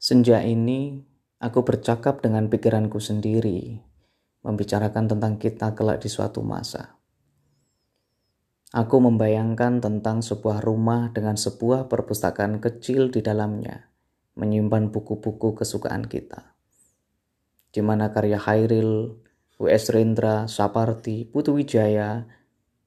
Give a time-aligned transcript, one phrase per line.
[0.00, 0.96] Senja ini,
[1.44, 3.84] aku bercakap dengan pikiranku sendiri,
[4.40, 6.96] membicarakan tentang kita kelak di suatu masa.
[8.72, 13.92] Aku membayangkan tentang sebuah rumah dengan sebuah perpustakaan kecil di dalamnya,
[14.40, 16.56] menyimpan buku-buku kesukaan kita.
[17.68, 19.20] Di mana karya Hairil,
[19.60, 19.92] W.S.
[19.92, 22.24] Rendra, Saparti, Putu Wijaya,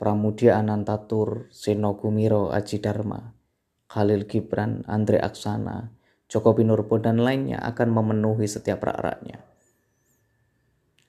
[0.02, 3.38] Pramudia Anantatur, Seno Gumiro Aji Dharma,
[3.86, 6.02] Khalil Gibran, Andre Aksana,
[6.34, 9.38] Joko Pinurbo dan lainnya akan memenuhi setiap rak-raknya.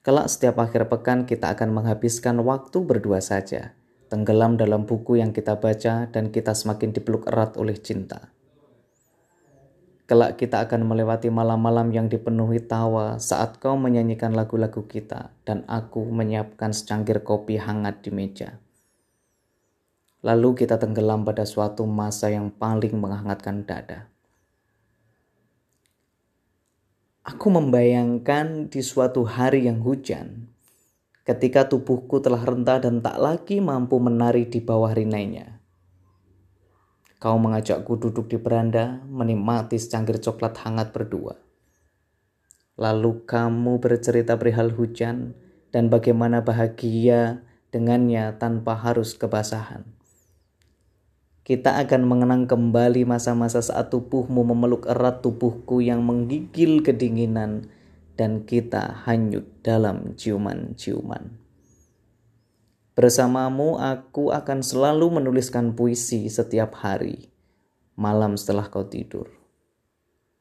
[0.04, 3.72] Kelak setiap akhir pekan kita akan menghabiskan waktu berdua saja,
[4.12, 8.28] tenggelam dalam buku yang kita baca dan kita semakin dipeluk erat oleh cinta.
[10.04, 16.04] Kelak kita akan melewati malam-malam yang dipenuhi tawa saat kau menyanyikan lagu-lagu kita dan aku
[16.04, 18.60] menyiapkan secangkir kopi hangat di meja.
[20.20, 24.12] Lalu kita tenggelam pada suatu masa yang paling menghangatkan dada.
[27.24, 30.53] Aku membayangkan di suatu hari yang hujan,
[31.25, 35.56] ketika tubuhku telah rentah dan tak lagi mampu menari di bawah rinainya.
[37.16, 41.41] Kau mengajakku duduk di beranda, menikmati secangkir coklat hangat berdua.
[42.77, 45.33] Lalu kamu bercerita perihal hujan
[45.72, 47.41] dan bagaimana bahagia
[47.72, 49.88] dengannya tanpa harus kebasahan
[51.45, 57.69] kita akan mengenang kembali masa-masa saat tubuhmu memeluk erat tubuhku yang menggigil kedinginan
[58.17, 61.37] dan kita hanyut dalam ciuman-ciuman.
[62.97, 67.28] Bersamamu aku akan selalu menuliskan puisi setiap hari,
[67.92, 69.28] malam setelah kau tidur.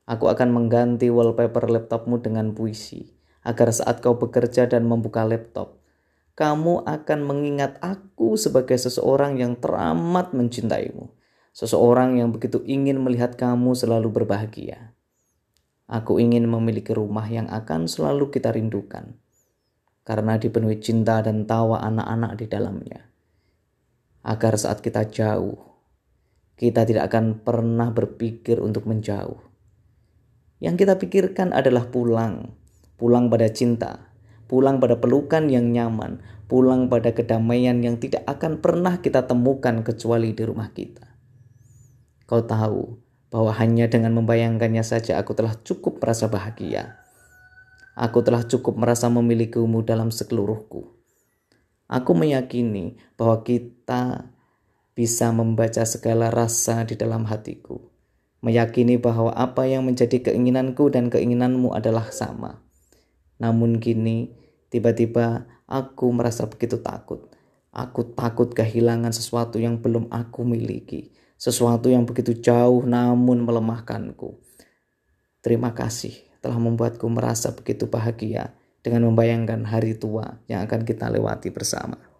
[0.08, 3.12] Aku akan mengganti wallpaper laptopmu dengan puisi,
[3.44, 5.83] agar saat kau bekerja dan membuka laptop,
[6.34, 11.14] kamu akan mengingat aku sebagai seseorang yang teramat mencintaimu,
[11.54, 14.98] seseorang yang begitu ingin melihat kamu selalu berbahagia.
[15.86, 19.14] Aku ingin memiliki rumah yang akan selalu kita rindukan,
[20.02, 23.02] karena dipenuhi cinta dan tawa anak-anak di dalamnya.
[24.26, 25.60] Agar saat kita jauh,
[26.58, 29.38] kita tidak akan pernah berpikir untuk menjauh.
[30.64, 32.56] Yang kita pikirkan adalah pulang,
[32.96, 34.13] pulang pada cinta,
[34.54, 40.30] pulang pada pelukan yang nyaman, pulang pada kedamaian yang tidak akan pernah kita temukan kecuali
[40.30, 41.10] di rumah kita.
[42.30, 43.02] Kau tahu
[43.34, 47.02] bahwa hanya dengan membayangkannya saja aku telah cukup merasa bahagia.
[47.98, 51.02] Aku telah cukup merasa memilikimu dalam sekeluruhku.
[51.90, 54.30] Aku meyakini bahwa kita
[54.94, 57.90] bisa membaca segala rasa di dalam hatiku.
[58.46, 62.62] Meyakini bahwa apa yang menjadi keinginanku dan keinginanmu adalah sama.
[63.42, 64.43] Namun kini
[64.74, 67.30] Tiba-tiba aku merasa begitu takut.
[67.70, 71.14] Aku takut kehilangan sesuatu yang belum aku miliki.
[71.38, 74.42] Sesuatu yang begitu jauh namun melemahkanku.
[75.46, 81.54] Terima kasih telah membuatku merasa begitu bahagia dengan membayangkan hari tua yang akan kita lewati
[81.54, 82.13] bersama.